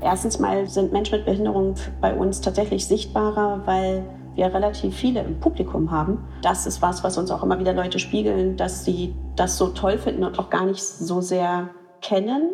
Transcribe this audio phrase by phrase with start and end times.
[0.00, 4.04] Erstens mal sind Menschen mit Behinderung bei uns tatsächlich sichtbarer, weil
[4.36, 6.18] wir relativ viele im Publikum haben.
[6.42, 9.98] Das ist was, was uns auch immer wieder Leute spiegeln, dass sie das so toll
[9.98, 11.70] finden und auch gar nicht so sehr
[12.02, 12.50] kennen.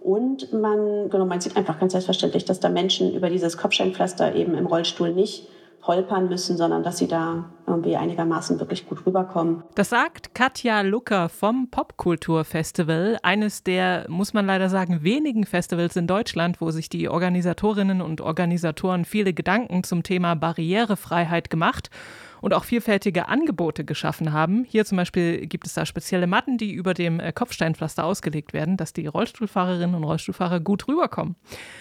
[0.00, 4.54] Und man, genau, man sieht einfach ganz selbstverständlich, dass da Menschen über dieses Kopfsteinpflaster eben
[4.54, 5.48] im Rollstuhl nicht
[5.86, 9.62] holpern müssen, sondern dass sie da irgendwie einigermaßen wirklich gut rüberkommen.
[9.74, 16.06] Das sagt Katja Lucker vom Popkulturfestival, eines der, muss man leider sagen, wenigen Festivals in
[16.06, 21.90] Deutschland, wo sich die Organisatorinnen und Organisatoren viele Gedanken zum Thema Barrierefreiheit gemacht
[22.40, 24.64] und auch vielfältige Angebote geschaffen haben.
[24.68, 28.76] Hier zum Beispiel gibt es da spezielle Matten, die über dem äh, Kopfsteinpflaster ausgelegt werden,
[28.76, 31.36] dass die Rollstuhlfahrerinnen und Rollstuhlfahrer gut rüberkommen.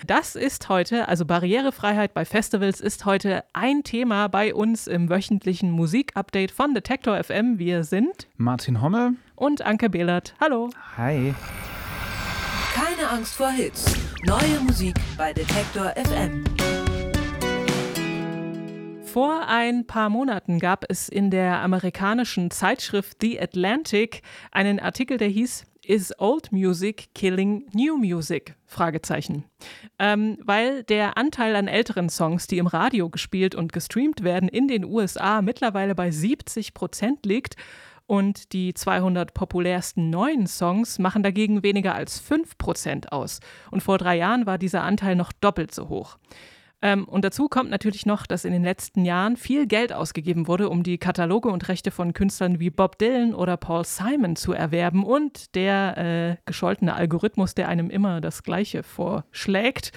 [0.06, 5.72] Das ist heute, also Barrierefreiheit bei Festivals ist heute ein Thema bei uns im wöchentlichen
[5.72, 7.60] Musikupdate von Detektor FM.
[7.60, 10.36] Wir sind Martin Hommel und Anke Behlert.
[10.40, 10.70] Hallo.
[10.98, 11.34] Hi.
[12.74, 13.86] Keine Angst vor Hits.
[14.26, 16.44] Neue Musik bei Detektor FM.
[19.16, 25.30] Vor ein paar Monaten gab es in der amerikanischen Zeitschrift The Atlantic einen Artikel, der
[25.30, 28.56] hieß Is Old Music Killing New Music?
[28.66, 29.46] Fragezeichen.
[30.00, 34.68] Ähm, weil der Anteil an älteren Songs, die im Radio gespielt und gestreamt werden, in
[34.68, 37.56] den USA mittlerweile bei 70 Prozent liegt
[38.08, 43.40] und die 200 populärsten neuen Songs machen dagegen weniger als 5 Prozent aus.
[43.72, 46.18] Und vor drei Jahren war dieser Anteil noch doppelt so hoch.
[46.82, 50.70] Ähm, und dazu kommt natürlich noch, dass in den letzten Jahren viel Geld ausgegeben wurde,
[50.70, 55.04] um die Kataloge und Rechte von Künstlern wie Bob Dylan oder Paul Simon zu erwerben.
[55.04, 59.92] Und der äh, gescholtene Algorithmus, der einem immer das Gleiche vorschlägt.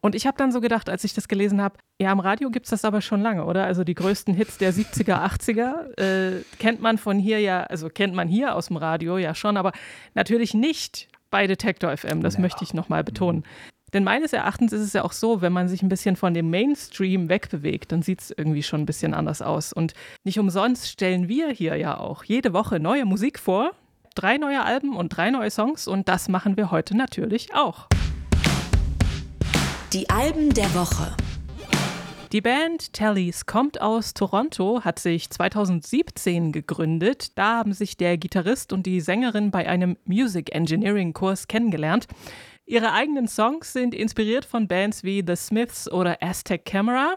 [0.00, 2.66] Und ich habe dann so gedacht, als ich das gelesen habe, ja, am Radio gibt
[2.66, 3.64] es das aber schon lange, oder?
[3.64, 8.14] Also die größten Hits der 70er, 80er äh, kennt man von hier ja, also kennt
[8.14, 9.72] man hier aus dem Radio ja schon, aber
[10.14, 12.22] natürlich nicht bei Detektor FM.
[12.22, 12.40] Das ja.
[12.40, 13.44] möchte ich nochmal betonen.
[13.92, 16.50] Denn meines Erachtens ist es ja auch so, wenn man sich ein bisschen von dem
[16.50, 19.72] Mainstream wegbewegt, dann sieht es irgendwie schon ein bisschen anders aus.
[19.72, 23.72] Und nicht umsonst stellen wir hier ja auch jede Woche neue Musik vor.
[24.14, 27.86] Drei neue Alben und drei neue Songs und das machen wir heute natürlich auch.
[29.92, 31.16] Die Alben der Woche.
[32.32, 37.36] Die Band Tallys kommt aus Toronto, hat sich 2017 gegründet.
[37.36, 42.06] Da haben sich der Gitarrist und die Sängerin bei einem Music Engineering Kurs kennengelernt.
[42.70, 47.16] Ihre eigenen Songs sind inspiriert von Bands wie The Smiths oder Aztec Camera.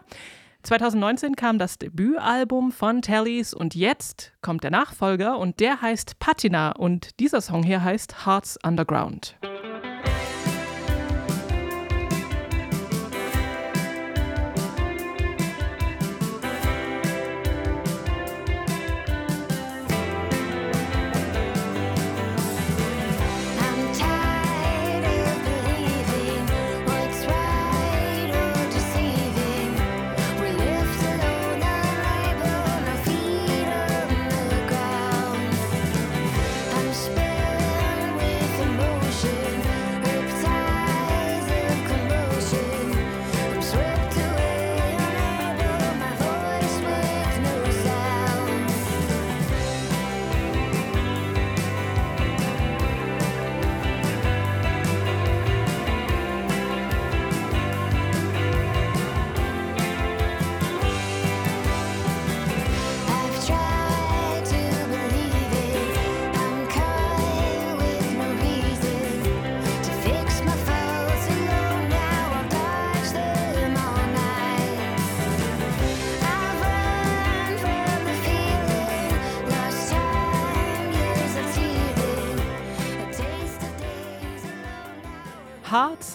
[0.64, 6.72] 2019 kam das Debütalbum von Tallys und jetzt kommt der Nachfolger und der heißt Patina
[6.72, 9.36] und dieser Song hier heißt Hearts Underground.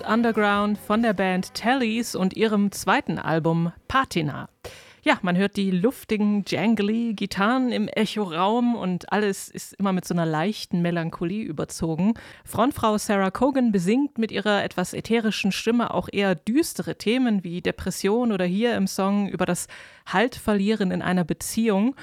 [0.09, 4.49] Underground von der Band Tallys und ihrem zweiten Album Patina.
[5.03, 10.15] Ja, man hört die luftigen, jangly Gitarren im Echoraum und alles ist immer mit so
[10.15, 12.15] einer leichten Melancholie überzogen.
[12.43, 18.31] Frontfrau Sarah Cogan besingt mit ihrer etwas ätherischen Stimme auch eher düstere Themen wie Depression
[18.31, 19.67] oder hier im Song über das
[20.07, 21.95] Haltverlieren in einer Beziehung.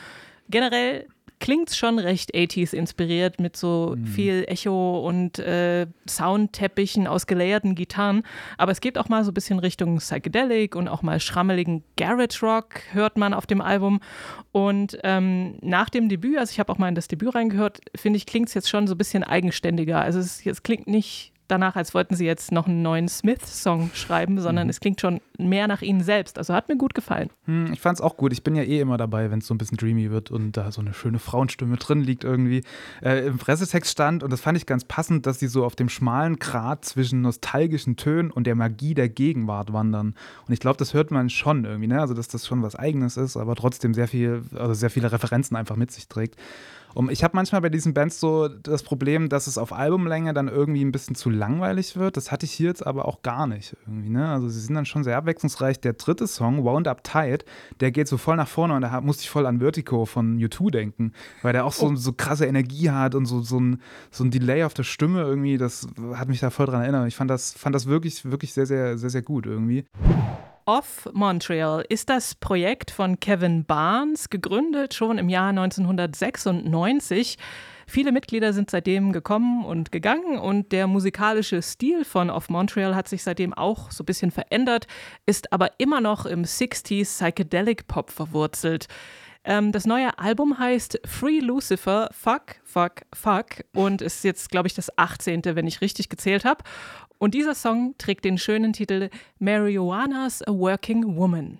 [0.48, 4.06] Generell klingt schon recht 80s inspiriert mit so mhm.
[4.06, 8.22] viel Echo und äh, Soundteppichen aus geleierten Gitarren.
[8.58, 12.40] Aber es geht auch mal so ein bisschen Richtung Psychedelic und auch mal schrammeligen Garage
[12.42, 14.00] Rock hört man auf dem Album.
[14.52, 18.16] Und ähm, nach dem Debüt, also ich habe auch mal in das Debüt reingehört, finde
[18.16, 20.00] ich, klingt es jetzt schon so ein bisschen eigenständiger.
[20.00, 24.40] Also es, es klingt nicht danach, als wollten sie jetzt noch einen neuen Smith-Song schreiben,
[24.40, 24.70] sondern mhm.
[24.70, 26.38] es klingt schon mehr nach ihnen selbst.
[26.38, 27.30] Also hat mir gut gefallen.
[27.44, 28.32] Hm, ich fand es auch gut.
[28.32, 30.70] Ich bin ja eh immer dabei, wenn es so ein bisschen dreamy wird und da
[30.72, 32.62] so eine schöne Frauenstimme drin liegt irgendwie.
[33.02, 35.88] Äh, Im Pressetext stand, und das fand ich ganz passend, dass sie so auf dem
[35.88, 40.14] schmalen Grat zwischen nostalgischen Tönen und der Magie der Gegenwart wandern.
[40.46, 42.00] Und ich glaube, das hört man schon irgendwie, ne?
[42.00, 45.56] Also, dass das schon was Eigenes ist, aber trotzdem sehr viel, also sehr viele Referenzen
[45.56, 46.36] einfach mit sich trägt.
[46.96, 50.48] Und ich habe manchmal bei diesen Bands so das Problem, dass es auf Albumlänge dann
[50.48, 52.16] irgendwie ein bisschen zu langweilig wird.
[52.16, 54.08] Das hatte ich hier jetzt aber auch gar nicht irgendwie.
[54.08, 54.26] Ne?
[54.26, 55.78] Also sie sind dann schon sehr abwechslungsreich.
[55.78, 57.44] Der dritte Song, Wound Up Tight,
[57.80, 60.70] der geht so voll nach vorne und da musste ich voll an Vertigo von U2
[60.70, 61.12] denken,
[61.42, 61.96] weil der auch so, oh.
[61.96, 65.58] so krasse Energie hat und so, so, ein, so ein Delay auf der Stimme irgendwie.
[65.58, 67.08] Das hat mich da voll dran erinnert.
[67.08, 69.84] Ich fand das, fand das wirklich, wirklich sehr, sehr, sehr, sehr gut irgendwie.
[70.68, 77.38] Off Montreal ist das Projekt von Kevin Barnes, gegründet schon im Jahr 1996.
[77.86, 83.06] Viele Mitglieder sind seitdem gekommen und gegangen und der musikalische Stil von Off Montreal hat
[83.06, 84.88] sich seitdem auch so ein bisschen verändert,
[85.24, 88.88] ist aber immer noch im 60s Psychedelic Pop verwurzelt.
[89.46, 94.74] Ähm, das neue Album heißt Free Lucifer, Fuck, Fuck, Fuck und ist jetzt, glaube ich,
[94.74, 96.64] das 18., wenn ich richtig gezählt habe.
[97.18, 99.08] Und dieser Song trägt den schönen Titel
[99.38, 101.58] Marijuana's a Working Woman.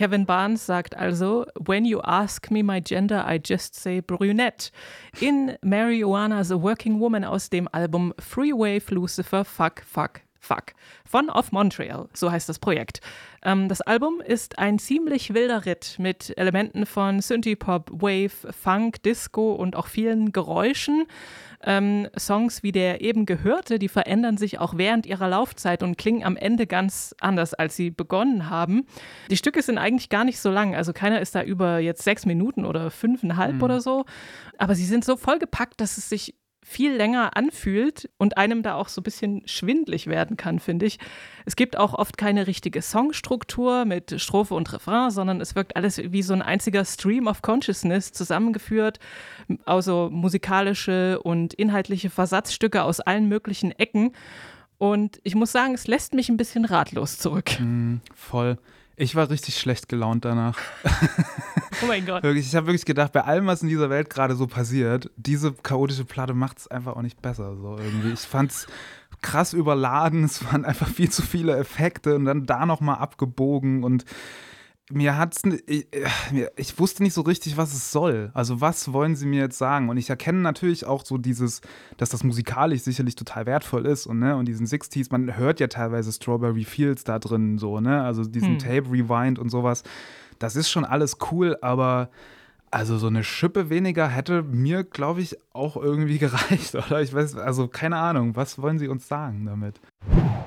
[0.00, 4.70] Kevin Barnes sagt also, When you ask me my gender, I just say brunette.
[5.20, 10.72] In Marijuana the Working Woman aus dem Album Free Wave Lucifer Fuck Fuck Fuck
[11.04, 13.00] von Off Montreal, so heißt das Projekt.
[13.42, 19.52] Ähm, das Album ist ein ziemlich wilder Ritt mit Elementen von Synthie-Pop, Wave, Funk, Disco
[19.52, 21.06] und auch vielen Geräuschen.
[21.62, 26.24] Ähm, Songs wie der eben gehörte, die verändern sich auch während ihrer Laufzeit und klingen
[26.24, 28.86] am Ende ganz anders, als sie begonnen haben.
[29.30, 32.24] Die Stücke sind eigentlich gar nicht so lang, also keiner ist da über jetzt sechs
[32.24, 33.62] Minuten oder fünfeinhalb mhm.
[33.62, 34.06] oder so,
[34.56, 38.88] aber sie sind so vollgepackt, dass es sich viel länger anfühlt und einem da auch
[38.88, 40.98] so ein bisschen schwindlig werden kann, finde ich.
[41.46, 45.98] Es gibt auch oft keine richtige Songstruktur mit Strophe und Refrain, sondern es wirkt alles
[46.12, 49.00] wie so ein einziger Stream of Consciousness zusammengeführt,
[49.64, 54.12] also musikalische und inhaltliche Versatzstücke aus allen möglichen Ecken.
[54.78, 57.58] Und ich muss sagen, es lässt mich ein bisschen ratlos zurück.
[57.58, 58.58] Mm, voll.
[59.00, 60.58] Ich war richtig schlecht gelaunt danach.
[61.82, 62.22] Oh mein Gott.
[62.22, 65.54] wirklich, ich habe wirklich gedacht, bei allem, was in dieser Welt gerade so passiert, diese
[65.54, 67.56] chaotische Platte macht es einfach auch nicht besser.
[67.56, 68.12] So irgendwie.
[68.12, 68.66] Ich fand es
[69.22, 74.04] krass überladen, es waren einfach viel zu viele Effekte und dann da nochmal abgebogen und
[74.92, 75.86] mir hat's, ich,
[76.56, 78.30] ich wusste nicht so richtig, was es soll.
[78.34, 79.88] Also was wollen sie mir jetzt sagen?
[79.88, 81.60] Und ich erkenne natürlich auch so dieses,
[81.96, 85.68] dass das musikalisch sicherlich total wertvoll ist und ne und diesen 60s, man hört ja
[85.68, 88.02] teilweise Strawberry Fields da drin so, ne?
[88.02, 88.58] Also diesen hm.
[88.58, 89.82] Tape Rewind und sowas.
[90.38, 92.10] Das ist schon alles cool, aber
[92.70, 97.00] also so eine Schippe weniger hätte mir, glaube ich, auch irgendwie gereicht, oder?
[97.02, 99.80] Ich weiß, also keine Ahnung, was wollen Sie uns sagen damit?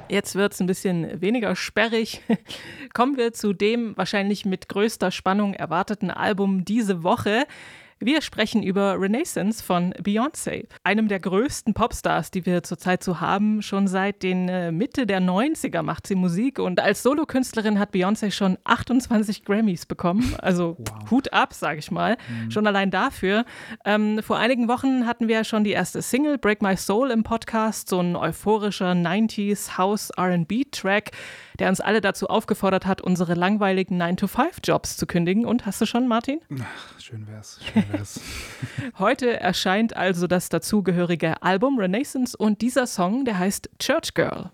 [0.09, 2.21] Jetzt wird es ein bisschen weniger sperrig.
[2.93, 7.45] Kommen wir zu dem wahrscheinlich mit größter Spannung erwarteten Album diese Woche.
[8.05, 13.61] Wir sprechen über Renaissance von Beyoncé, einem der größten Popstars, die wir zurzeit so haben.
[13.61, 18.31] Schon seit den äh, Mitte der 90er macht sie Musik und als Solokünstlerin hat Beyoncé
[18.31, 20.35] schon 28 Grammys bekommen.
[20.43, 21.11] Also wow.
[21.11, 22.17] Hut ab, sage ich mal.
[22.27, 22.51] Mhm.
[22.51, 23.45] Schon allein dafür.
[23.85, 27.87] Ähm, vor einigen Wochen hatten wir schon die erste Single Break My Soul im Podcast,
[27.87, 31.11] so ein euphorischer 90s House RB-Track
[31.59, 35.45] der uns alle dazu aufgefordert hat, unsere langweiligen 9-to-5-Jobs zu kündigen.
[35.45, 36.39] Und hast du schon, Martin?
[36.61, 37.59] Ach, schön wär's.
[37.73, 38.19] Schön wär's.
[38.99, 44.49] Heute erscheint also das dazugehörige Album Renaissance und dieser Song, der heißt Church Girl.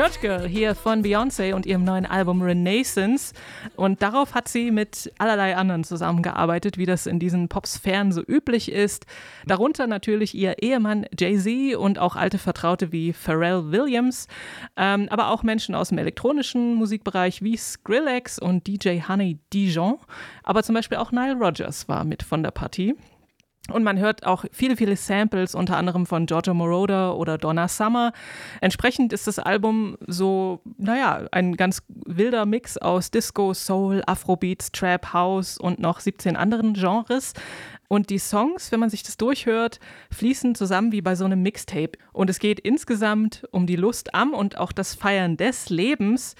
[0.00, 3.34] Church Girl hier von Beyoncé und ihrem neuen Album Renaissance.
[3.76, 8.72] Und darauf hat sie mit allerlei anderen zusammengearbeitet, wie das in diesen Popsphären so üblich
[8.72, 9.04] ist.
[9.44, 14.26] Darunter natürlich ihr Ehemann Jay-Z und auch alte Vertraute wie Pharrell Williams,
[14.74, 19.98] ähm, aber auch Menschen aus dem elektronischen Musikbereich wie Skrillex und DJ Honey Dijon.
[20.44, 22.94] Aber zum Beispiel auch Nile Rodgers war mit von der Partie.
[23.68, 28.12] Und man hört auch viele, viele Samples, unter anderem von Giorgio Moroder oder Donna Summer.
[28.60, 35.12] Entsprechend ist das Album so, naja, ein ganz wilder Mix aus Disco, Soul, Afrobeats, Trap,
[35.12, 37.34] House und noch 17 anderen Genres.
[37.92, 39.80] Und die Songs, wenn man sich das durchhört,
[40.12, 41.98] fließen zusammen wie bei so einem Mixtape.
[42.12, 46.36] Und es geht insgesamt um die Lust am und auch das Feiern des Lebens,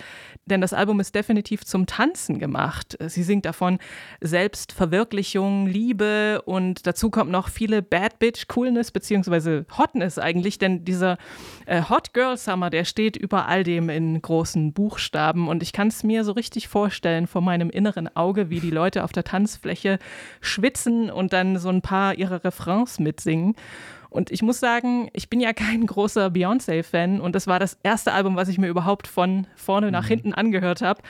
[0.51, 2.97] denn das Album ist definitiv zum Tanzen gemacht.
[3.07, 3.79] Sie singt davon
[4.21, 11.17] Selbstverwirklichung, Liebe und dazu kommt noch viele Bad Bitch Coolness beziehungsweise Hotness eigentlich, denn dieser
[11.67, 15.89] äh, Hot Girl Summer, der steht über all dem in großen Buchstaben und ich kann
[15.89, 19.99] es mir so richtig vorstellen vor meinem inneren Auge, wie die Leute auf der Tanzfläche
[20.41, 23.55] schwitzen und dann so ein paar ihrer Refrains mitsingen.
[24.11, 28.13] Und ich muss sagen, ich bin ja kein großer Beyoncé-Fan und das war das erste
[28.13, 30.09] Album, was ich mir überhaupt von vorne nach mhm.
[30.09, 31.01] hinten angehört habe.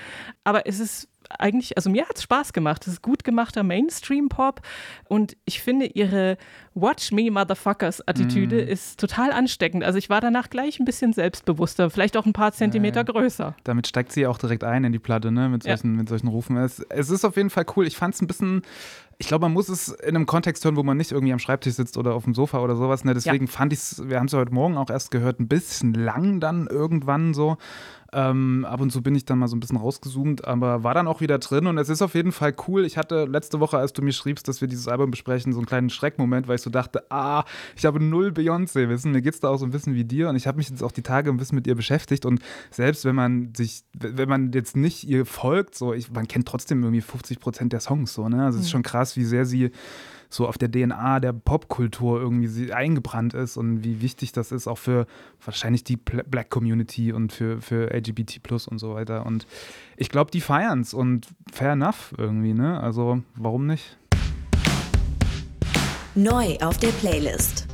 [0.45, 2.87] Aber es ist eigentlich, also mir hat es Spaß gemacht.
[2.87, 4.63] Es ist gut gemachter Mainstream-Pop
[5.09, 6.37] und ich finde ihre
[6.75, 8.69] Watch Me Motherfuckers-Attitüde mm.
[8.69, 9.85] ist total ansteckend.
[9.85, 13.55] Also ich war danach gleich ein bisschen selbstbewusster, vielleicht auch ein paar Zentimeter ja, größer.
[13.65, 15.49] Damit steigt sie auch direkt ein in die Platte, ne?
[15.49, 15.99] Mit solchen, ja.
[15.99, 16.57] mit solchen Rufen.
[16.57, 17.87] Es, es ist auf jeden Fall cool.
[17.87, 18.63] Ich fand es ein bisschen
[19.21, 21.75] ich glaube, man muss es in einem Kontext hören, wo man nicht irgendwie am Schreibtisch
[21.75, 23.05] sitzt oder auf dem Sofa oder sowas.
[23.05, 23.13] Ne?
[23.13, 23.53] Deswegen ja.
[23.53, 26.41] fand ich es, wir haben es ja heute Morgen auch erst gehört, ein bisschen lang
[26.41, 27.59] dann irgendwann so.
[28.13, 31.07] Ähm, ab und zu bin ich dann mal so ein bisschen rausgezoomt, aber war dann
[31.07, 32.85] auch wieder drin und es ist auf jeden Fall cool.
[32.85, 35.67] Ich hatte letzte Woche, als du mir schriebst, dass wir dieses Album besprechen, so einen
[35.67, 37.45] kleinen Schreckmoment, weil ich so dachte, ah,
[37.77, 39.13] ich habe null Beyoncé-Wissen.
[39.13, 40.83] Mir geht es da auch so ein bisschen wie dir und ich habe mich jetzt
[40.83, 42.41] auch die Tage ein bisschen mit ihr beschäftigt und
[42.71, 46.83] selbst wenn man sich, wenn man jetzt nicht ihr folgt, so, ich, man kennt trotzdem
[46.83, 48.45] irgendwie 50 Prozent der Songs, so, ne?
[48.45, 48.73] Also es ist mhm.
[48.73, 49.71] schon krass, wie sehr sie
[50.31, 54.79] so auf der DNA der Popkultur irgendwie eingebrannt ist und wie wichtig das ist, auch
[54.79, 55.07] für
[55.45, 59.27] wahrscheinlich die Black Community und für, für LGBT Plus und so weiter.
[59.27, 59.47] Und
[59.97, 62.81] ich glaube, die feiern es und fair enough irgendwie, ne?
[62.81, 63.99] Also warum nicht?
[66.15, 67.67] Neu auf der Playlist.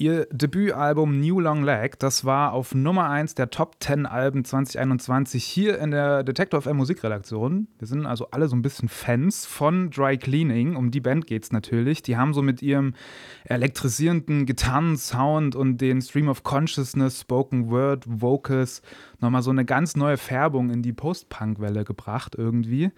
[0.00, 5.42] Ihr Debütalbum New Long Leg, das war auf Nummer 1 der Top 10 Alben 2021
[5.42, 7.66] hier in der Detector FM Musikredaktion.
[7.80, 10.76] Wir sind also alle so ein bisschen Fans von Dry Cleaning.
[10.76, 12.00] Um die Band geht es natürlich.
[12.02, 12.94] Die haben so mit ihrem
[13.46, 18.82] elektrisierenden Gitarrensound und den Stream of Consciousness, Spoken Word, Vocals
[19.20, 22.92] nochmal so eine ganz neue Färbung in die Post-Punk-Welle gebracht irgendwie.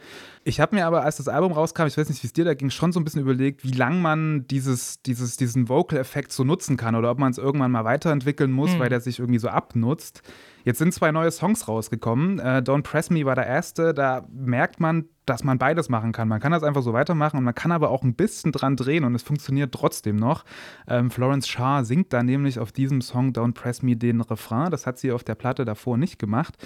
[0.45, 2.55] Ich habe mir aber, als das Album rauskam, ich weiß nicht, wie es dir da
[2.55, 6.77] ging, schon so ein bisschen überlegt, wie lang man dieses, dieses, diesen Vocal-Effekt so nutzen
[6.91, 8.81] kann oder ob man es irgendwann mal weiterentwickeln muss, mhm.
[8.81, 10.23] weil der sich irgendwie so abnutzt.
[10.65, 12.39] Jetzt sind zwei neue Songs rausgekommen.
[12.39, 13.95] Äh, Don't Press Me war der erste.
[13.95, 16.29] Da merkt man, dass man beides machen kann.
[16.29, 19.05] Man kann das einfach so weitermachen und man kann aber auch ein bisschen dran drehen
[19.05, 20.45] und es funktioniert trotzdem noch.
[20.89, 24.71] Ähm, Florence Shah singt da nämlich auf diesem Song Don't Press Me den Refrain.
[24.71, 26.57] Das hat sie auf der Platte davor nicht gemacht.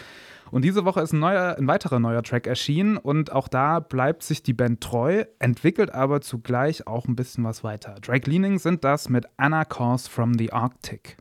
[0.51, 4.23] Und diese Woche ist ein, neuer, ein weiterer neuer Track erschienen und auch da bleibt
[4.23, 7.97] sich die Band treu, entwickelt aber zugleich auch ein bisschen was weiter.
[8.01, 11.17] Drake Leaning sind das mit Anna Calls from the Arctic.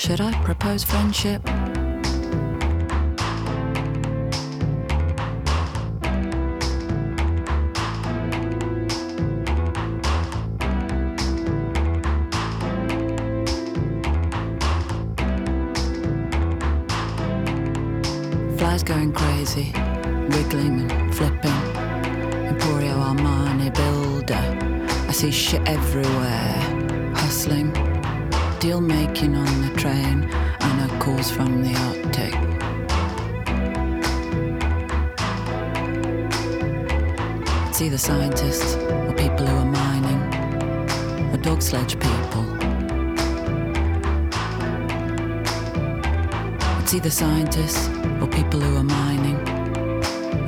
[0.00, 1.42] Should I propose friendship?
[18.56, 19.70] Flies going crazy,
[20.30, 21.60] wiggling and flipping.
[22.48, 24.46] Emporio Armani builder.
[25.08, 26.49] I see shit everywhere,
[28.70, 30.22] deal making on the train
[30.60, 32.32] and a calls from the Arctic.
[37.74, 40.20] See the scientists or people who are mining
[41.32, 42.44] or dog sledge people.
[46.80, 47.88] It's either scientists
[48.20, 49.38] or people who are mining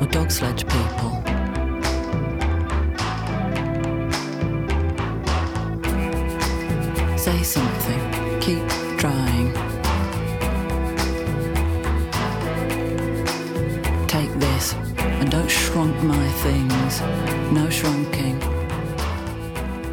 [0.01, 1.22] or dog sledge people.
[7.23, 9.53] Say something keep trying.
[14.09, 14.75] Take this
[15.21, 17.01] and don't shrunk my things.
[17.53, 18.39] No shrunking.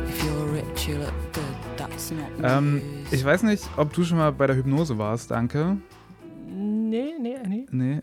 [0.07, 1.43] If you're rich, you look good.
[1.77, 2.31] That's not.
[2.41, 2.81] Ähm,
[3.11, 5.77] ich weiß nicht, ob du schon mal bei der Hypnose warst, danke.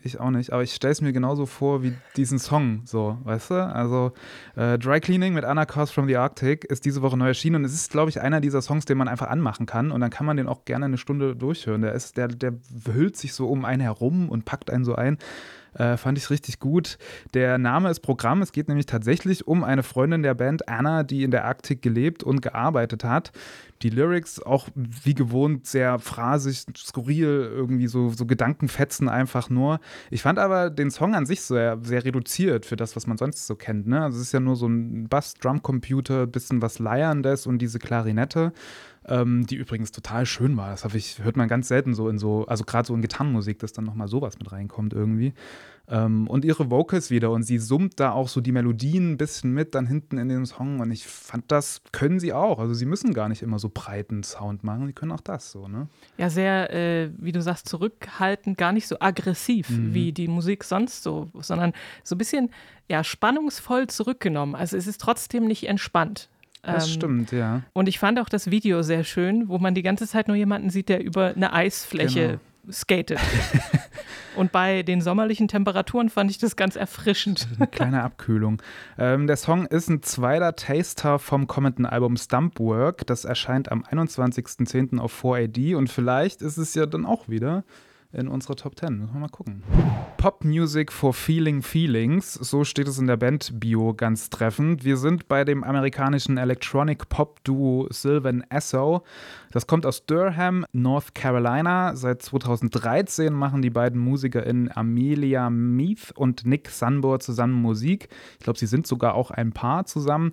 [0.03, 0.53] Ich auch nicht.
[0.53, 3.65] Aber ich stelle es mir genauso vor wie diesen Song, so, weißt du?
[3.65, 4.11] Also,
[4.55, 7.65] äh, Dry Cleaning mit Anna Cause from the Arctic ist diese Woche neu erschienen und
[7.65, 10.25] es ist, glaube ich, einer dieser Songs, den man einfach anmachen kann und dann kann
[10.25, 11.81] man den auch gerne eine Stunde durchhören.
[11.81, 12.53] Der, ist, der, der
[12.93, 15.17] hüllt sich so um einen herum und packt einen so ein.
[15.77, 16.97] Äh, fand ich richtig gut.
[17.33, 18.41] Der Name ist Programm.
[18.41, 22.23] Es geht nämlich tatsächlich um eine Freundin der Band, Anna, die in der Arktik gelebt
[22.23, 23.31] und gearbeitet hat.
[23.83, 29.79] Die Lyrics auch wie gewohnt sehr phrasig, skurril, irgendwie so, so Gedankenfetzen einfach nur.
[30.09, 33.45] Ich fand aber den Song an sich sehr, sehr reduziert für das, was man sonst
[33.45, 33.85] so kennt.
[33.85, 34.01] Ne?
[34.01, 38.51] Also es ist ja nur so ein Bass-Drum-Computer, bisschen was Leierndes und diese Klarinette
[39.07, 40.71] ähm, die übrigens total schön war.
[40.71, 43.73] Das ich, hört man ganz selten so in so, also gerade so in Gitarrenmusik, dass
[43.73, 45.33] dann nochmal sowas mit reinkommt irgendwie.
[45.89, 49.53] Ähm, und ihre Vocals wieder und sie summt da auch so die Melodien ein bisschen
[49.53, 52.59] mit dann hinten in dem Song und ich fand, das können sie auch.
[52.59, 55.69] Also sie müssen gar nicht immer so breiten Sound machen, sie können auch das so,
[55.69, 55.87] ne?
[56.17, 59.93] Ja, sehr, äh, wie du sagst, zurückhaltend, gar nicht so aggressiv mhm.
[59.93, 61.71] wie die Musik sonst so, sondern
[62.03, 62.49] so ein bisschen,
[62.89, 64.55] ja, spannungsvoll zurückgenommen.
[64.55, 66.27] Also es ist trotzdem nicht entspannt.
[66.67, 67.61] Das ähm, stimmt, ja.
[67.73, 70.69] Und ich fand auch das Video sehr schön, wo man die ganze Zeit nur jemanden
[70.69, 72.73] sieht, der über eine Eisfläche genau.
[72.73, 73.19] skatet.
[74.35, 77.47] Und bei den sommerlichen Temperaturen fand ich das ganz erfrischend.
[77.57, 78.61] Eine kleine Abkühlung.
[78.99, 83.07] Ähm, der Song ist ein zweiter Taster vom kommenden Album Stumpwork.
[83.07, 84.99] Das erscheint am 21.10.
[84.99, 87.63] auf 4AD und vielleicht ist es ja dann auch wieder
[88.13, 88.97] in unserer Top 10.
[88.97, 89.63] Müssen wir mal gucken.
[90.17, 94.83] Pop Music for Feeling Feelings, so steht es in der Band-Bio ganz treffend.
[94.83, 99.03] Wir sind bei dem amerikanischen Electronic Pop Duo Sylvan Esso.
[99.51, 101.95] Das kommt aus Durham, North Carolina.
[101.95, 108.09] Seit 2013 machen die beiden MusikerInnen Amelia Meath und Nick Sunbor zusammen Musik.
[108.39, 110.31] Ich glaube, sie sind sogar auch ein Paar zusammen.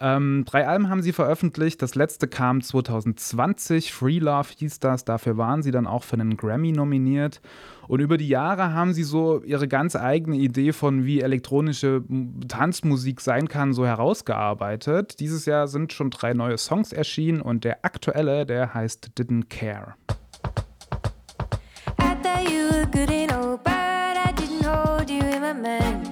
[0.00, 1.80] Ähm, drei Alben haben sie veröffentlicht.
[1.82, 3.92] Das letzte kam 2020.
[3.92, 5.04] Free Love hieß das.
[5.04, 7.40] Dafür waren sie dann auch für einen Grammy nominiert.
[7.86, 12.02] Und über die Jahre haben sie so ihre ganz eigene Idee von, wie elektronische
[12.48, 15.20] Tanzmusik sein kann, so herausgearbeitet.
[15.20, 19.94] Dieses Jahr sind schon drei neue Songs erschienen und der aktuelle, der heißt Didn't Care.
[22.00, 26.03] I thought you were good and old, but I didn't hold you in my mind.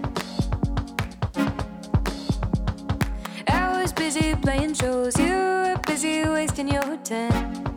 [4.13, 7.72] Busy playing shows, you were busy wasting your time.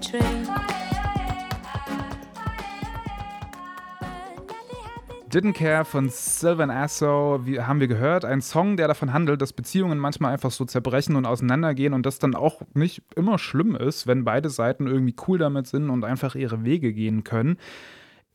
[0.00, 0.48] Train.
[5.32, 8.24] Didn't Care von Sylvan Asso wie, haben wir gehört.
[8.24, 12.18] Ein Song, der davon handelt, dass Beziehungen manchmal einfach so zerbrechen und auseinandergehen und das
[12.18, 16.34] dann auch nicht immer schlimm ist, wenn beide Seiten irgendwie cool damit sind und einfach
[16.34, 17.58] ihre Wege gehen können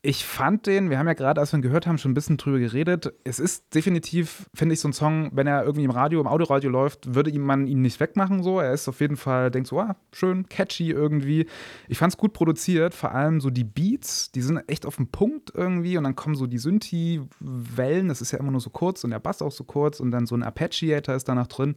[0.06, 2.36] ich fand den, wir haben ja gerade, als wir ihn gehört haben, schon ein bisschen
[2.36, 3.12] drüber geredet.
[3.24, 6.70] Es ist definitiv, finde ich, so ein Song, wenn er irgendwie im Radio, im Autoradio
[6.70, 8.44] läuft, würde man ihn nicht wegmachen.
[8.44, 11.46] So, er ist auf jeden Fall, denkt so, ah, schön, catchy irgendwie.
[11.88, 15.08] Ich fand es gut produziert, vor allem so die Beats, die sind echt auf dem
[15.08, 19.02] Punkt irgendwie und dann kommen so die Synthi-Wellen, das ist ja immer nur so kurz
[19.02, 21.74] und der Bass auch so kurz und dann so ein Arpeggiator ist da noch drin.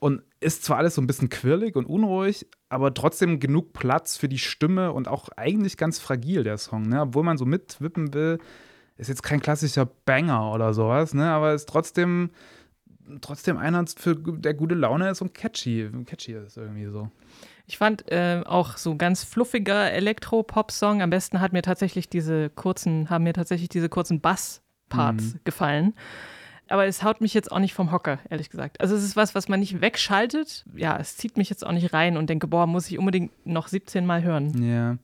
[0.00, 4.28] Und ist zwar alles so ein bisschen quirlig und unruhig, aber trotzdem genug Platz für
[4.28, 6.88] die Stimme und auch eigentlich ganz fragil, der Song.
[6.88, 7.00] Ne?
[7.00, 8.38] Obwohl man so mitwippen will,
[8.96, 11.30] ist jetzt kein klassischer Banger oder sowas, ne?
[11.30, 12.30] aber ist trotzdem,
[13.20, 17.10] trotzdem einer, für, der gute Laune ist und catchy, catchy ist irgendwie so.
[17.66, 21.00] Ich fand äh, auch so ganz fluffiger Elektro-Pop-Song.
[21.00, 25.40] Am besten hat mir tatsächlich diese kurzen, haben mir tatsächlich diese kurzen Bass-Parts mhm.
[25.44, 25.94] gefallen
[26.68, 28.80] aber es haut mich jetzt auch nicht vom Hocker, ehrlich gesagt.
[28.80, 30.64] Also es ist was, was man nicht wegschaltet.
[30.74, 33.68] Ja, es zieht mich jetzt auch nicht rein und denke, boah, muss ich unbedingt noch
[33.68, 34.62] 17 Mal hören.
[34.62, 34.96] Ja.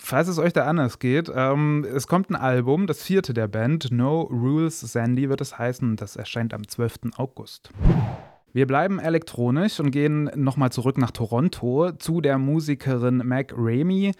[0.00, 3.90] Falls es euch da anders geht, ähm, es kommt ein Album, das vierte der Band,
[3.90, 7.16] No Rules Sandy wird es heißen, das erscheint am 12.
[7.16, 7.70] August.
[8.52, 14.12] Wir bleiben elektronisch und gehen nochmal zurück nach Toronto zu der Musikerin Mac Ramey.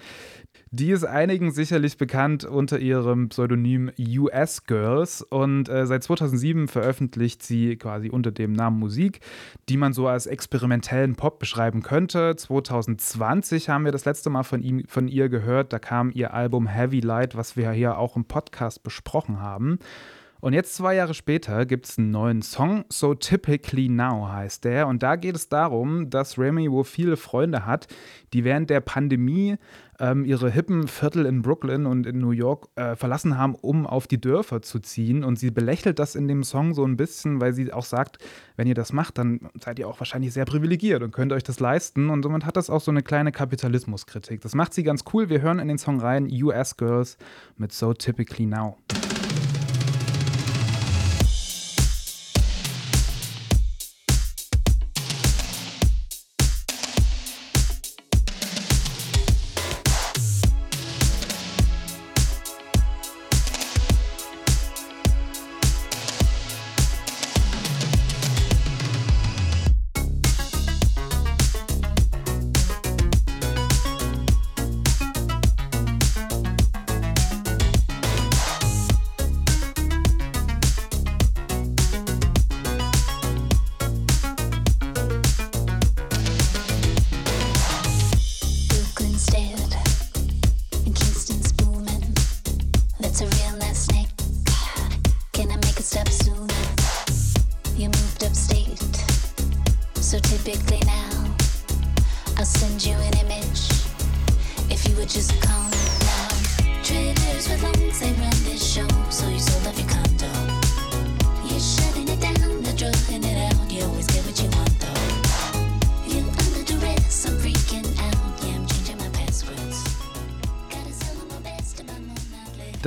[0.70, 7.42] Die ist einigen sicherlich bekannt unter ihrem Pseudonym US Girls und äh, seit 2007 veröffentlicht
[7.42, 9.20] sie quasi unter dem Namen Musik,
[9.70, 12.36] die man so als experimentellen Pop beschreiben könnte.
[12.36, 16.66] 2020 haben wir das letzte Mal von, ihm, von ihr gehört, da kam ihr Album
[16.66, 19.78] Heavy Light, was wir hier auch im Podcast besprochen haben.
[20.40, 24.86] Und jetzt zwei Jahre später gibt es einen neuen Song, So Typically Now heißt der.
[24.86, 27.88] Und da geht es darum, dass Remy wohl viele Freunde hat,
[28.32, 29.56] die während der Pandemie
[29.98, 34.06] ähm, ihre hippen Viertel in Brooklyn und in New York äh, verlassen haben, um auf
[34.06, 35.24] die Dörfer zu ziehen.
[35.24, 38.18] Und sie belächelt das in dem Song so ein bisschen, weil sie auch sagt,
[38.56, 41.58] wenn ihr das macht, dann seid ihr auch wahrscheinlich sehr privilegiert und könnt euch das
[41.58, 42.10] leisten.
[42.10, 44.40] Und somit hat das auch so eine kleine Kapitalismuskritik.
[44.40, 45.28] Das macht sie ganz cool.
[45.28, 47.18] Wir hören in den Song rein US Girls
[47.56, 48.76] mit So Typically Now.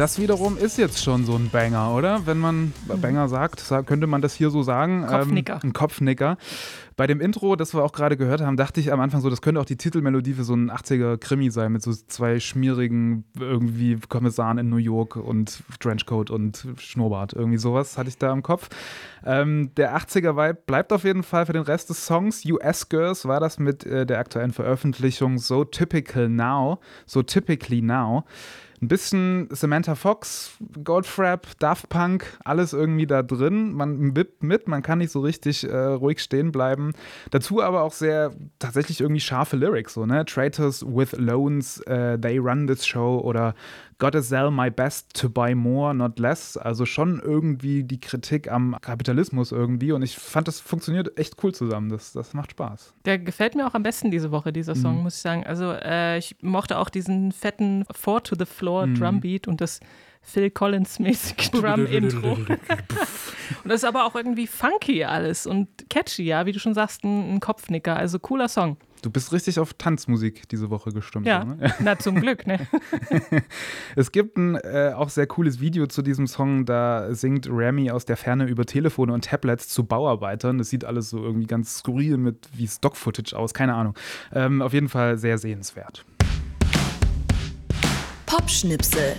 [0.01, 2.25] Das wiederum ist jetzt schon so ein Banger, oder?
[2.25, 3.01] Wenn man mhm.
[3.01, 5.05] Banger sagt, könnte man das hier so sagen.
[5.05, 5.53] Kopfnicker.
[5.53, 6.37] Ähm, ein Kopfnicker.
[6.97, 9.43] Bei dem Intro, das wir auch gerade gehört haben, dachte ich am Anfang so, das
[9.43, 14.57] könnte auch die Titelmelodie für so ein 80er-Krimi sein, mit so zwei schmierigen irgendwie Kommissaren
[14.57, 17.33] in New York und Trenchcoat und Schnurrbart.
[17.33, 18.69] Irgendwie sowas hatte ich da im Kopf.
[19.23, 22.43] Ähm, der 80er-Vibe bleibt auf jeden Fall für den Rest des Songs.
[22.45, 28.25] US Girls war das mit äh, der aktuellen Veröffentlichung So Typical Now, So Typically Now.
[28.81, 33.73] Ein bisschen Samantha Fox, Goldfrapp, Daft Punk, alles irgendwie da drin.
[33.73, 36.93] Man wippt mit, man kann nicht so richtig äh, ruhig stehen bleiben.
[37.29, 40.25] Dazu aber auch sehr tatsächlich irgendwie scharfe Lyrics, so, ne?
[40.25, 43.53] Traitors with loans, uh, they run this show oder
[44.01, 46.57] Gotta sell my best to buy more, not less.
[46.57, 49.91] Also schon irgendwie die Kritik am Kapitalismus irgendwie.
[49.91, 51.89] Und ich fand, das funktioniert echt cool zusammen.
[51.89, 52.95] Das, das macht Spaß.
[53.05, 55.03] Der gefällt mir auch am besten diese Woche, dieser Song, mhm.
[55.03, 55.45] muss ich sagen.
[55.45, 58.95] Also äh, ich mochte auch diesen fetten Four to the Floor mhm.
[58.95, 59.79] Drumbeat und das
[60.23, 62.31] Phil Collins-mäßige Drum-Intro.
[62.33, 62.49] und
[63.65, 67.35] das ist aber auch irgendwie funky alles und catchy, ja, wie du schon sagst, ein,
[67.35, 67.97] ein Kopfnicker.
[67.97, 68.77] Also cooler Song.
[69.01, 71.25] Du bist richtig auf Tanzmusik diese Woche gestimmt.
[71.25, 71.73] Ja, ne?
[71.79, 72.67] na zum Glück, ne?
[73.95, 78.05] es gibt ein äh, auch sehr cooles Video zu diesem Song, da singt Remy aus
[78.05, 80.59] der Ferne über Telefone und Tablets zu Bauarbeitern.
[80.59, 83.95] Das sieht alles so irgendwie ganz skurril mit wie Stock-Footage aus, keine Ahnung.
[84.33, 86.05] Ähm, auf jeden Fall sehr sehenswert.
[88.27, 89.15] Popschnipsel.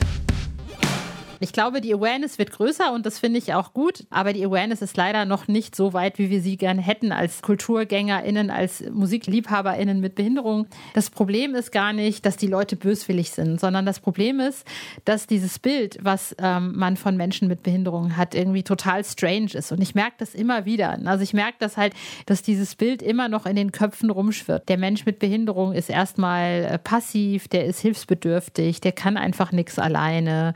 [1.43, 4.05] Ich glaube, die Awareness wird größer und das finde ich auch gut.
[4.11, 7.43] Aber die Awareness ist leider noch nicht so weit, wie wir sie gerne hätten als
[7.43, 10.67] KulturgängerInnen, als MusikliebhaberInnen mit Behinderung.
[10.95, 14.65] Das Problem ist gar nicht, dass die Leute böswillig sind, sondern das Problem ist,
[15.05, 19.73] dass dieses Bild, was ähm, man von Menschen mit Behinderung hat, irgendwie total strange ist.
[19.73, 20.97] Und ich merke das immer wieder.
[21.05, 21.95] Also ich merke das halt,
[22.27, 24.69] dass dieses Bild immer noch in den Köpfen rumschwirrt.
[24.69, 29.79] Der Mensch mit Behinderung ist erstmal äh, passiv, der ist hilfsbedürftig, der kann einfach nichts
[29.79, 30.55] alleine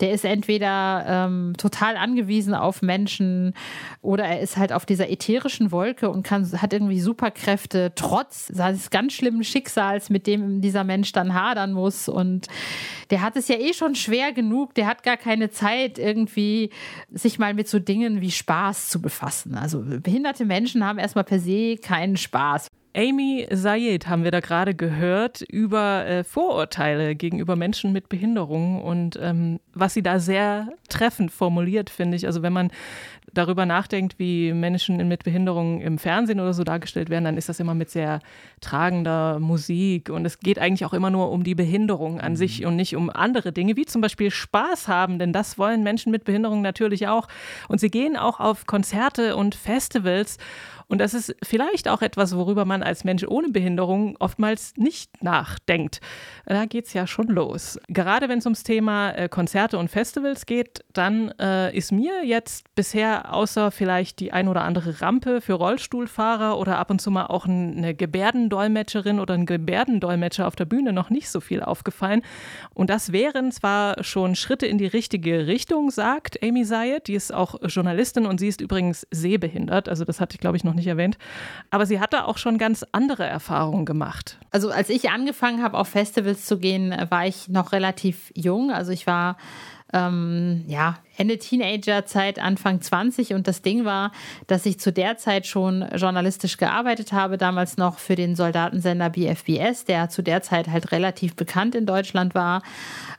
[0.00, 3.54] der ist entweder ähm, total angewiesen auf Menschen
[4.02, 8.90] oder er ist halt auf dieser ätherischen Wolke und kann, hat irgendwie Superkräfte trotz seines
[8.90, 12.08] ganz schlimmen Schicksals, mit dem dieser Mensch dann hadern muss.
[12.08, 12.46] Und
[13.10, 14.74] der hat es ja eh schon schwer genug.
[14.74, 16.70] Der hat gar keine Zeit, irgendwie
[17.10, 19.54] sich mal mit so Dingen wie Spaß zu befassen.
[19.54, 22.68] Also behinderte Menschen haben erstmal per se keinen Spaß.
[22.96, 28.82] Amy Sayed haben wir da gerade gehört über äh, Vorurteile gegenüber Menschen mit Behinderung.
[28.82, 32.26] Und ähm, was sie da sehr treffend formuliert, finde ich.
[32.26, 32.70] Also wenn man
[33.32, 37.60] darüber nachdenkt, wie Menschen mit Behinderungen im Fernsehen oder so dargestellt werden, dann ist das
[37.60, 38.20] immer mit sehr
[38.60, 40.10] tragender Musik.
[40.10, 42.36] Und es geht eigentlich auch immer nur um die Behinderung an mhm.
[42.36, 46.10] sich und nicht um andere Dinge, wie zum Beispiel Spaß haben, denn das wollen Menschen
[46.10, 47.28] mit Behinderungen natürlich auch.
[47.68, 50.38] Und sie gehen auch auf Konzerte und Festivals
[50.88, 56.00] und das ist vielleicht auch etwas, worüber man als Mensch ohne Behinderung oftmals nicht nachdenkt.
[56.46, 57.78] Da geht es ja schon los.
[57.88, 59.28] Gerade wenn es ums Thema äh,
[59.66, 64.62] Konzerte und Festivals geht, dann äh, ist mir jetzt bisher außer vielleicht die ein oder
[64.62, 70.46] andere Rampe für Rollstuhlfahrer oder ab und zu mal auch eine Gebärdendolmetscherin oder ein Gebärdendolmetscher
[70.46, 72.22] auf der Bühne noch nicht so viel aufgefallen.
[72.74, 77.08] Und das wären zwar schon Schritte in die richtige Richtung, sagt Amy Zayed.
[77.08, 79.88] Die ist auch Journalistin und sie ist übrigens sehbehindert.
[79.88, 81.18] Also das hatte ich, glaube ich, noch nicht erwähnt.
[81.70, 84.38] Aber sie hat da auch schon ganz andere Erfahrungen gemacht.
[84.52, 88.70] Also als ich angefangen habe, auf Festivals zu gehen, war ich noch relativ jung.
[88.70, 89.36] Also ich war
[89.92, 93.34] ähm, ja, Ende Teenagerzeit, Anfang 20.
[93.34, 94.12] Und das Ding war,
[94.46, 99.84] dass ich zu der Zeit schon journalistisch gearbeitet habe, damals noch für den Soldatensender BFBS,
[99.84, 102.62] der zu der Zeit halt relativ bekannt in Deutschland war.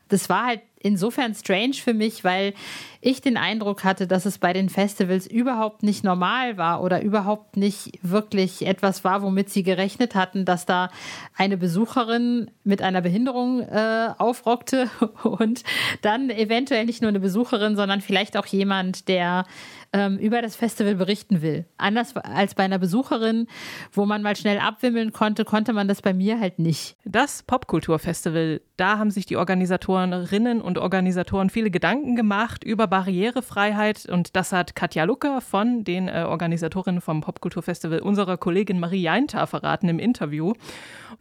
[0.10, 2.54] Das war halt insofern strange für mich, weil
[3.02, 7.58] ich den Eindruck hatte, dass es bei den Festivals überhaupt nicht normal war oder überhaupt
[7.58, 10.90] nicht wirklich etwas war, womit sie gerechnet hatten, dass da
[11.36, 14.90] eine Besucherin mit einer Behinderung äh, aufrockte
[15.24, 15.64] und
[16.02, 19.46] dann eventuell nicht nur eine Besucherin, sondern vielleicht auch jemand, der
[19.94, 21.66] ähm, über das Festival berichten will.
[21.78, 23.48] Anders als bei einer Besucherin,
[23.92, 26.98] wo man mal schnell abwimmeln konnte, konnte man das bei mir halt nicht.
[27.06, 34.36] Das Popkulturfestival, da haben sich die Organisatorinnen und Organisatoren viele Gedanken gemacht über Barrierefreiheit und
[34.36, 39.88] das hat Katja Lucker von den äh, Organisatorinnen vom Popkulturfestival unserer Kollegin Marie Jainta verraten
[39.88, 40.54] im Interview.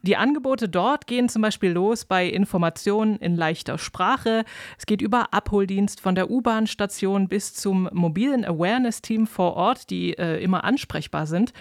[0.03, 4.45] Die Angebote dort gehen zum Beispiel los bei Informationen in leichter Sprache.
[4.79, 10.43] Es geht über Abholdienst von der U-Bahn-Station bis zum mobilen Awareness-Team vor Ort, die äh,
[10.43, 11.53] immer ansprechbar sind.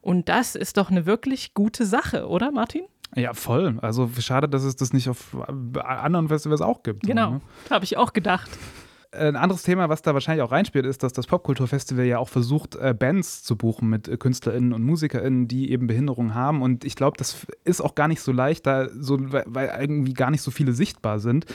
[0.00, 2.82] Und das ist doch eine wirklich gute Sache, oder Martin?
[3.14, 3.78] Ja, voll.
[3.80, 5.36] Also schade, dass es das nicht auf
[5.82, 7.02] anderen Festivals auch gibt.
[7.02, 7.40] Genau, ne?
[7.70, 8.50] habe ich auch gedacht.
[9.10, 12.76] Ein anderes Thema, was da wahrscheinlich auch reinspielt, ist, dass das Popkulturfestival ja auch versucht,
[12.76, 16.60] äh, Bands zu buchen mit äh, KünstlerInnen und MusikerInnen, die eben Behinderungen haben.
[16.60, 20.30] Und ich glaube, das ist auch gar nicht so leicht, da so, weil irgendwie gar
[20.30, 21.46] nicht so viele sichtbar sind.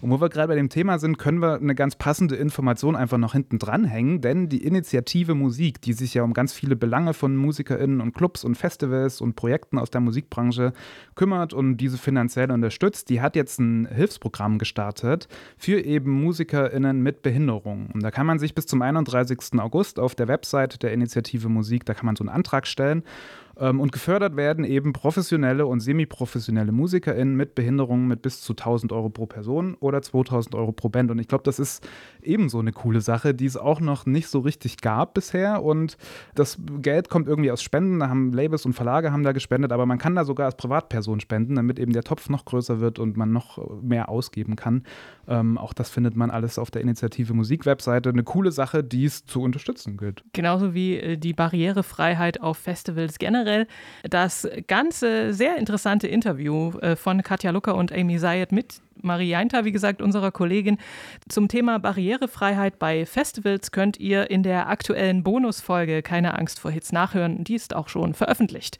[0.00, 3.18] Und wo wir gerade bei dem Thema sind, können wir eine ganz passende Information einfach
[3.18, 7.36] noch hinten dranhängen, denn die Initiative Musik, die sich ja um ganz viele Belange von
[7.36, 10.72] MusikerInnen und Clubs und Festivals und Projekten aus der Musikbranche
[11.16, 17.22] kümmert und diese finanziell unterstützt, die hat jetzt ein Hilfsprogramm gestartet für eben MusikerInnen mit
[17.22, 17.88] Behinderung.
[17.92, 19.58] Und da kann man sich bis zum 31.
[19.58, 23.02] August auf der Website der Initiative Musik, da kann man so einen Antrag stellen
[23.68, 29.10] und gefördert werden eben professionelle und semiprofessionelle MusikerInnen mit Behinderungen mit bis zu 1000 Euro
[29.10, 31.10] pro Person oder 2000 Euro pro Band.
[31.10, 31.86] Und ich glaube, das ist
[32.22, 35.62] ebenso eine coole Sache, die es auch noch nicht so richtig gab bisher.
[35.62, 35.98] Und
[36.34, 38.00] das Geld kommt irgendwie aus Spenden.
[38.00, 41.20] Da haben Labels und Verlage haben da gespendet, aber man kann da sogar als Privatperson
[41.20, 44.84] spenden, damit eben der Topf noch größer wird und man noch mehr ausgeben kann.
[45.28, 48.08] Ähm, auch das findet man alles auf der Initiative Musik-Webseite.
[48.08, 50.24] Eine coole Sache, die es zu unterstützen gilt.
[50.32, 53.49] Genauso wie äh, die Barrierefreiheit auf Festivals generell.
[54.02, 59.64] Das ganze sehr interessante Interview äh, von Katja Lucker und Amy Sayed mit Marie Jainter,
[59.64, 60.78] wie gesagt, unserer Kollegin,
[61.28, 66.92] zum Thema Barrierefreiheit bei Festivals könnt ihr in der aktuellen Bonusfolge Keine Angst vor Hits
[66.92, 67.44] nachhören.
[67.44, 68.78] Die ist auch schon veröffentlicht.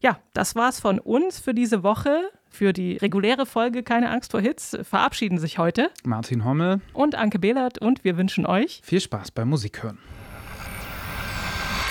[0.00, 2.30] Ja, das war's von uns für diese Woche.
[2.50, 7.38] Für die reguläre Folge Keine Angst vor Hits verabschieden sich heute Martin Hommel und Anke
[7.38, 9.98] Behlert und wir wünschen euch viel Spaß beim Musikhören.